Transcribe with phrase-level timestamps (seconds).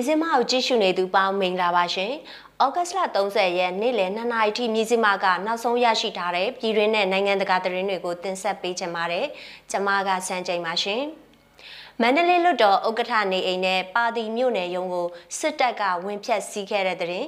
[0.00, 2.12] မြစည်းမကိုကြည့်ရှုနေသူပေါင်းမင်္ဂလာပါရှင်။
[2.64, 9.26] ဩဂတ်စ်လ30ရက်နေ့လယ်2နာရီထိမြစည်းမကနောက်ဆုံးရရှိထားတဲ့ပြည်တွင်းနဲ့နိုင်ငံတကာသတင်းတွေကိုတင်ဆက်ပေးချင်ပါတယ်။
[9.70, 11.02] ကျွန်မကစန်းချိန်ပါရှင်။
[12.00, 15.06] မန္တလေးလွတ်တော်ဥက္ကဋ္ဌနေအိမ်နဲ့ပါတီမြို့နယ်ရုံးကို
[15.38, 17.26] စစ်တပ်ကဝင်ဖြတ်စီးခဲ့တဲ့တဲ့ရင်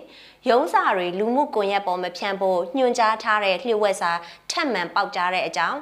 [0.49, 4.13] ရုံးစာတွေလူမှုကွန်ရက်ပေါ်မဖြန့်ဖို့ညွှန်ကြားထားတဲ့လျှို့ဝှက်စာ
[4.51, 5.79] ထပ်မံပေါက်ကြားတဲ့အကြောင်း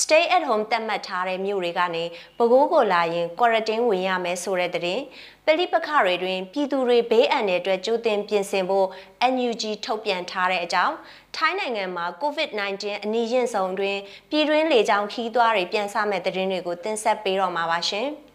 [0.00, 2.04] stay at home တတ်မှတ်ထားတဲ့မြို့တွေကနေ
[2.38, 5.02] ပကိုးကိုလာရင် quarantine ဝင်ရမယ်ဆိုတဲ့တဲ့ရင်
[5.46, 8.86] ပလိပခတွေတွင်ပြည်သူတွေဘေးအန္တရာယ်အတွက်ကြိုတင်ပြင်ဆင်ဖို့
[9.32, 10.94] NUG ထုတ်ပြန်ထားတဲ့အကြောင်း
[11.36, 13.96] ထိုင်းနိုင်ငံမှာ COVID-19 အနည်းရင်ဆုံးတွင်
[14.30, 18.08] ပြည်တွင်းလေကြောင်းခီးသွွားတွေပြန်ဆမဲ့တဲ့ရင်တွေကိုတင်ဆက်ပေးတော့မှာပါရှင်။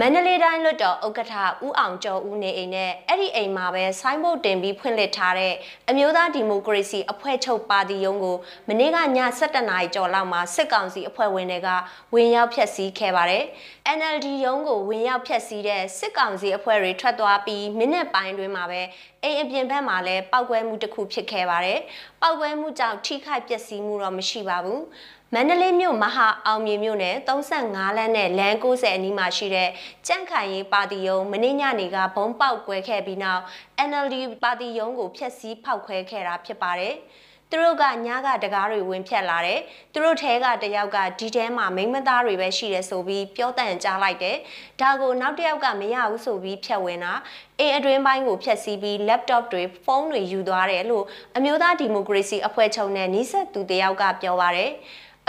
[0.00, 1.34] မန္တလေးတိုင်းလွတ်တော်ဥက္ကဋ္ဌ
[1.66, 5.54] ဦးအောင်ကျော်ဦးနေအိမ်နဲ့အဲ့ဒီအိမ်မှာပဲဆိုင်းဘုတ်တင်ပြီးဖွင့်လှစ်ထားတဲ့
[5.90, 8.36] အမျိုးသားဒီမိုကရေစီအဖွဲ့ချုပ်ပါတီရုံးကို
[8.68, 9.00] မနေ့ကည
[9.38, 11.68] 7:00နာရီကျော်လောက်မှာစစ်ကောင်စီအဖွဲ့ဝင်တွေက
[12.14, 13.44] ဝင်ရောက်ဖျက်ဆီးခဲ့ပါတယ်။
[13.98, 18.80] NLD ရုံးကိုဝင်ရောက်ဖျက်ဆီးတဲ့စစ်ကောင်စီအဖွဲ့တွေထွက်သွားပြီးမိနစ်ပိုင်းတွင်မှာပဲ
[19.24, 21.78] အိမ်အပြင်ဘက်မှာလည်းပောက်ကွဲမှုတစ်ခုဖြစ်ခဲ့ပါတယ်။
[22.20, 24.80] ပောက်ကွဲမှုကြောင့်ထိခိုက်ပျက်စီးမှုတော့မရှိပါဘူး။
[25.34, 27.16] မန္တလေးမြို့မဟာအောင်မြေမြို့နယ်
[27.58, 29.68] 35လမ်းနဲ့လမ်း90အနီးမှာရှိတဲ့
[30.06, 33.42] ကြန့်ခိုင်ရေးပါတီယုံမင်းညနေကဘုံပေါက်ကွဲခဲ့ပြီးနောက်
[33.88, 36.94] NLD ပါတီယုံကိုဖျက်ဆီးဖောက်ခွဲခဲ့တာဖြစ်ပါတယ်။
[37.50, 39.60] သူတို့ကညကတကားတွေဝင်ဖြတ်လာတယ်
[39.92, 44.36] သူတို့ထဲကတယောက်ကဒီထဲမှာမိမသားတွေပဲရှိတယ်ဆိုပြီးပြောတန်ကြားလိုက်တယ်
[44.80, 47.12] ဒါကိုနောက်တစ်ယောက်ကမရဘူးဆိုပြီးဖြတ်ဝင်တာ
[47.58, 51.04] အိမ်အတွင်းပိုင်းကိုဖျက်ဆီးပြီး laptop တွေဖုန်းတွေယူသွားတယ်လို့
[51.36, 54.70] အမျိုးသားဒီမိုကရေစီအဖွဲ့ချုပ်နဲ့နှိစက်သူတယောက်ကပြောပါတယ်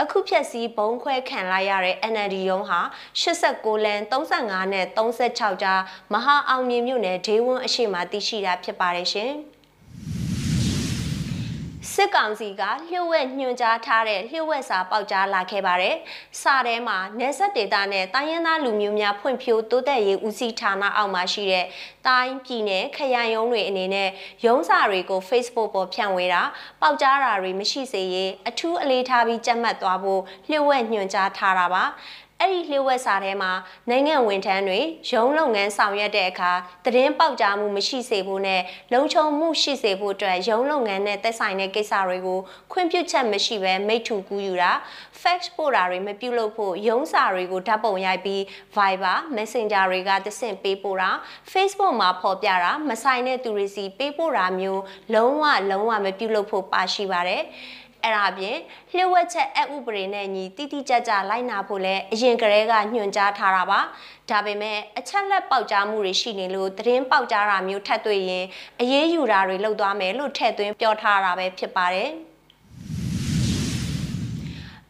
[0.02, 2.80] အခုဖြက်စီးဘုံခွဲခံလိုက်ရတဲ့ NLD ရုံးဟာ
[3.22, 5.80] 89လမ်း35နဲ့36ကြား
[6.12, 9.32] မဟာအောင်မြင်မြို့နယ်ဒေးဝန်းအရှိမသိရှိတာဖြစ်ပါတယ်ရှင်။
[11.94, 15.96] စစ်ကောင်စီကလျှို့ဝှက်ညွှန်ကြားထားတဲ့လျှို့ဝှက်စာပေါက်ကြားလာခဲ့ပါတယ်။
[16.40, 21.66] စာထဲမှာနေဆက်ဒေတာနဲ့တိုင်းရင်းသားလူမျိုးများဖွံ့ဖြိုးတိုးတက်ရေးဦးစီးဌာနအောက်မှာရှိတဲ့
[22.06, 24.08] တိုင်းပြည်နယ်ခရိုင်ရုံးတွေအနေနဲ့
[24.46, 26.42] ရုံးစာတွေကို Facebook ပေါ်ဖြန့်ဝေတာ
[26.80, 31.84] ပေါက်ကြားတာတွေမရှိစေရေးအထူးအလေးထားပြီးကြက်မှတ်သွားဖို့လျှို့ဝှက်ညွှန်ကြားထားတာပါ။
[32.40, 33.52] အဲ့ဒီလျှို့ဝှက်စာထဲမှာ
[33.90, 34.80] နိုင်ငံဝန်ထမ်းတွေ
[35.10, 36.52] ရုံးလုပ်ငန်းဆောင်ရွက်တဲ့အခါ
[36.84, 38.60] သတင်းပေါက်ကြားမှုမရှိစေဖို့နဲ့
[38.92, 42.38] လုံခြုံမှုရှိစေဖို့အတွက်ရုံးလုပ်ငန်းနဲ့သက်ဆိုင်တဲ့ကိစ္စတွေကို
[42.72, 44.72] ခွင့်ပြုချက်မရှိဘဲမိထူကူးယူတာ
[45.20, 48.40] fax ပို့တာတွေမပြုလုပ်ဖို့ရုံးစာတွေကိုဓာတ်ပုံရိုက်ပြီး
[48.76, 51.10] Viber Messenger တွေကတဆင့်ပေးပို့တာ
[51.52, 54.82] Facebook မှာဖော်ပြတာမဆိုင်တဲ့သူတွေစီပေးပို့တာမျိုး
[55.14, 57.42] လုံးဝလုံးဝမပြုလုပ်ဖို့ပါရှိပါတယ်
[58.06, 58.56] အဲ့ဒါအပြင်
[58.90, 63.80] လျှို့ဝှက်ချက်အဥပဒေနဲ့ညီတိတိကျကျလိုက်နာဖို့လည်းအရင်ကတည်းကညွှန်ကြားထားတာပါ
[64.30, 68.44] ဒါပေမဲ့အချက်လက်ပေါက်ကြားမှုတွေရှိနေလို့သတင်းပေါက်ကြားတာမျိုးထပ်တွေ့ရင်
[68.80, 72.10] အရေးယူတာတွေလုပ်သွားမယ်လို့ထည့်သွင်းပြောထားတာပဲဖြစ်ပါတယ်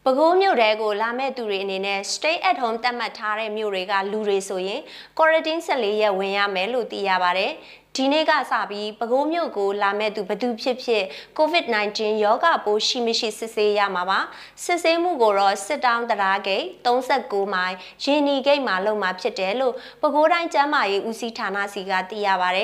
[0.03, 4.81] ပဲခူးမြို့တဲကိုလာမဲ့သူတွေအနေနဲ့ stay at home သတ်မှတ်ထားတဲ့မြို့တွေကလူတွေဆိုရင်
[5.17, 7.51] quarantine 14ရက်ဝင်ရမယ်လို့သိရပါတယ်
[7.97, 11.03] ဒီနေ့ကစပြီးပဲခူးမြို့ကိုလာမဲ့သူဘသူဖြစ်ဖြစ်
[11.37, 14.19] COVID-19 ရောဂါပိုးရှိမရှိစစ်ဆေးရမှာပါ
[14.63, 22.59] စစ်ဆေးမှုကိုတော့စစ်တောင်းတရားဂိတ်39မိုင်ရင်းနီဂိတ်မှာလုပ်မှာဖြစ်တယ်လို့ပဲခူးတိုင်းကျန်းမာရေးဦးစီးဌာနစီကသိရပါဗ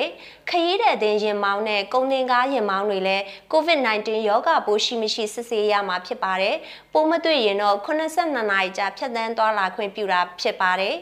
[0.50, 6.56] ခရီးတဲ့တင်ရင်မောင်းနဲ့ကုန်တင်ကားရင်မောင်းတွေလည်း COVID-19 ရောဂါပိုးရှိမရှိစစ်ဆေးရမှာဖြစ်ပါတယ်
[6.92, 10.96] ပိုးမတွေ့ရင်တော့82နာရီကြာဖြတ်သန်းသွားလာခွင့်ပြုတာဖြစ်ပါတယ်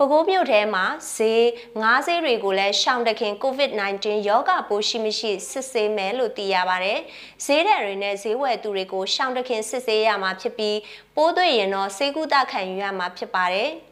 [0.00, 1.46] ပဲခူးမြို့ထဲမှာဈေး
[1.82, 6.98] ငါးဈေးတွေကိုလည်းရှောင်တခင် COVID-19 ရောဂါပိုးရှိမရှိစစ်ဆေးမယ်လို့သိရပါတယ်။
[7.44, 10.78] ဈေးတဲ့တွေနဲ့ဈေးဝယ်သူတွေကိုရှောင်တခင်စစ်ဆေးရမှာဖြစ်ပြီး
[11.16, 13.70] ပိုးတွေ့ရင်တော့ဆေးကုသခံယူရမှာဖြစ်ပါတယ်။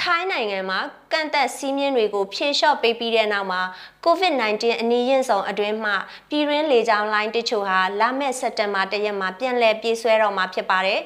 [0.00, 0.80] ထိုင်းနိုင်ငံမှာ
[1.12, 3.62] ကန့်သက်စည်းမျဉ်းတွေကိုဖြေလျှော့ပေးပြီးတဲ့နောက်မှာ
[4.06, 5.92] COVID-19 အနည်းရင်ဆောင်အတွင်းမှ
[6.30, 11.00] ပြည်တွင်းလေကြောင်းလိုင်းတချို့ဟာလာမယ့်စက်တင်ဘာ၁ရက်မှာပြန်လည်ပြေးဆွဲတော့မှာဖြစ်ပါတယ်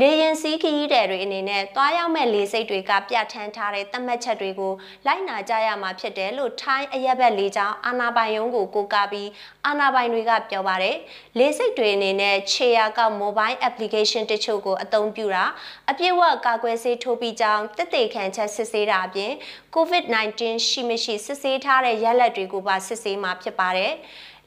[0.00, 4.72] လေရင်စီးခရီးတဲ့တွေအနေနဲ့တွားရောက်မဲ့လေစိတ်တွေကပြဋ္ဌာန်းထားတဲ့သတ်မှတ်ချက်တွေကို
[5.06, 9.28] လိုက်နာကြရမှာဖြစ်တယ်လို့ထိုင်းအရက်ဘက်လေကြောင်းအာနာပိုင်ယုံကိုကိုးကားပြီး
[9.66, 10.96] အာနာပိုင်တွေကပြောပါတယ်။
[11.38, 15.44] လေစိတ်တွေအနေနဲ့ခြေရာကောက် mobile application တချို့ကိုအသုံးပြုတာ
[15.90, 19.32] အပြည့်အဝကာကွယ်ဆေးထိုးပြီးကြောင်းတက်တေခံချက်စစ်ဆေးတာအပြင်
[19.76, 23.92] COVID-19 ရှိမရှိစစ်ဆေးထားတဲ့ရလဒ်တွေကိုပါစစ်ဆေးမှာဖြစ်ပါတယ်။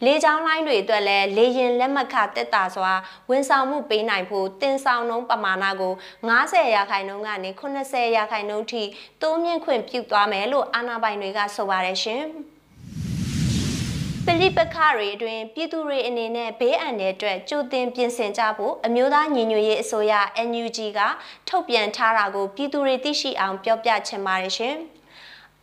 [0.05, 2.91] လေကြောင်းလိုင်းတွေအတွက်လည်းလေရင်လက်မှတ်ခတက်တာစွာ
[3.29, 5.93] ဝန်ဆောင်မှုပေးနိုင်ဖို့တင်ဆောင်နှုန်းပမာဏကို
[6.29, 8.83] 90ရာခိုင်နှုန်းကနေ80ရာခိုင်နှုန်းထိ
[9.21, 12.23] တိုးမြင့်ခွင့်ပြုသွားမယ်လို့အာဏာပိုင်တွေကဆိုပါတယ်ရှင်။
[14.25, 20.13] ပလိပခတွေအတွင်ပြည်သူတွေအနေနဲ့ဘေးအန္တရာယ်အတွက်ကြိုတင်ပြင်ဆင်ကြဖို့အမျိုးသားညီညွတ်ရေးအစိုးရ
[20.49, 20.99] NUG က
[21.47, 24.77] ထုတ်ပြန်ထားတာကိုပြည်သူတွေသိရှိအောင်ပြောပြချင်ပါတယ်ရှင်။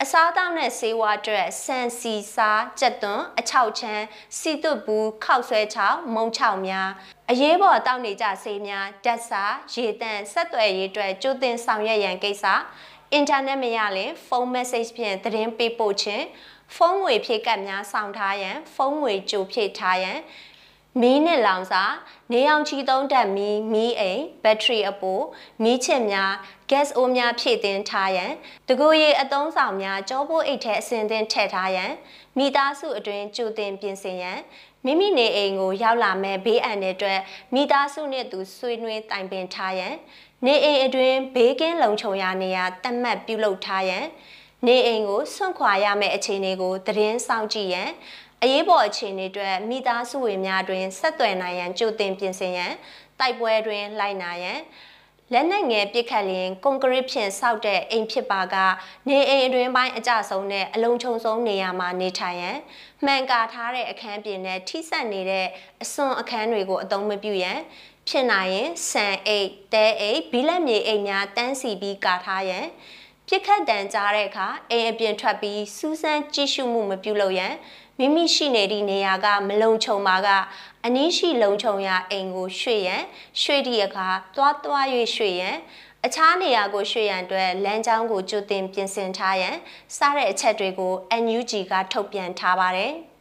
[0.03, 4.05] အစားအသောက်နဲ့ဆေးဝါးအတွက်ဆန်စီစားကြက်သွန်အချောက်ချမ်း
[4.39, 6.89] စီတုတ်ဘူးခောက်ဆွဲချောက်မုံချောက်များ
[7.31, 9.43] အရေးပေါ်တောက်နေကြဆေးများဓာတ်စာ
[9.75, 12.45] ရေတန့်ဆက်သွယ်ရေးအတွက်ကြိုတင်ဆောင်ရွက်ရန်ကိစ္စ
[13.13, 16.25] အင်တာနက်မရရင်ဖုန်း message ဖြင့်သတင်းပေးပို့ခြင်း
[16.75, 20.19] ဖုန်းငွေဖြည့်ကတ်များဆောင်ထားရန်ဖုန်းငွေကြိုဖြည့်ထားရန်
[21.01, 21.85] မီးနဲ့လောင်စာ
[22.33, 25.21] နေအောင်ချီသုံးတက်မီးမီးအိမ်ဘက်ထရီအပို
[25.63, 26.33] မီးချစ်များ
[26.71, 28.33] gas အိုးများဖြည့်တင်ထားရန်
[28.69, 31.93] တကူရီအသုံးဆောင်များကြောပိုးအိတ်ထဲအစင်သင်းထည့်ထားရန်
[32.39, 34.39] မိသားစုအတွင်းကြိုတင်ပြင်ဆင်ရန်
[34.85, 37.21] မိမိနေအိမ်ကိုရောက်လာမဲ့ဘေးအန္တရာယ်အတွက်
[37.55, 39.95] မိသားစုနဲ့သူဆွေးနွေးတိုင်ပင်ထားရန်
[40.45, 44.05] နေအိမ်အတွင်းဘေးကင်းလုံခြုံရာနေရာတတ်မှတ်ပြုလုပ်ထားရန်
[44.67, 47.91] နေအိမ်ကိုဆွန့်ခွာရမယ့်အခြေအနေကိုသတင်းဆောင်ကြည့်ရန်
[48.43, 52.73] အရေးပေါ်အခြေအနေအတွက်မိသားစုဝင်များတွင်ဆက်သွယ်နိုင်ရန်ကြိုတင်ပြင်ဆင်ရန်
[53.19, 54.61] တိုက်ပွဲတွင်လိုက်နာရန်
[55.33, 58.57] လက်နက်ငယ်ပစ်ခတ်လျင်ကွန်ကရစ်ဖြင့်စောက်တဲ့အိမ်ဖြစ်ပါက
[59.09, 62.59] နေအိမ်အတွင်းပိုင်းအကြဆုံးနဲ့အလုံးချုံဆုံးနေရာမှာနေထိုင်ရန်
[63.05, 65.47] မှန်ကာထားတဲ့အခန်းပြင်နဲ့ထိစပ်နေတဲ့
[65.83, 67.59] အစွန်အခန်းတွေကိုအသုံးမပြုရန်
[68.09, 72.67] ဖြစ်နိုင်ရင်ဆန်အိတ်တဲအိတ်ဘီလက်မြေအိတ်များတန်းစီပြီးကာထားရန်
[73.29, 77.53] ပြစ်ခတ်တန်ကြားတဲ့အခါအိမ်အပြင်ထွက်ပြီးစူးစမ်းကြည့်ရှုမှုမပြုလုပ်ရန်
[77.99, 80.29] မိမိရှိနေသည့်နေရာကမလုံခြုံပါက
[80.85, 83.03] အနည်းရှိလုံခြုံရာအိမ်ကိုရွှေ့ရန်
[83.43, 84.85] ရွှေ့သည့်အခါသွားသွား၍
[85.15, 85.57] ရွှေ့ရန်
[86.07, 89.57] အခြားနေရာကိုရွှေ့ရန်အတွက်လမ်းကြောင်းကိုကြိုတင်ပြင်ဆင်ထားရန်
[89.97, 92.93] စတဲ့အချက်တွေကို NUG ကထုတ်ပြန်ထားပါတယ်။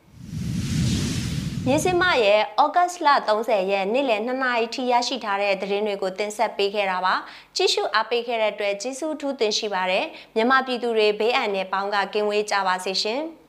[1.67, 7.15] မြင်းစမရဲ့ဩဂတ်လ30ရက်နေ့လယ်2နာရီထိရရှိထားတဲ့သတင်းတွေကိုတင်ဆက်ပေးခဲ့တာပါ
[7.55, 10.05] ကြည့်ရှုအားပေးခဲ့တဲ့အတွက်ကျေးဇူးထူးတင်ရှိပါတယ်
[10.35, 13.23] မြမပြည်သူတွေဘေးအန္တရာယ်ပေါင်းကကင်းဝေးကြပါစေရှင်။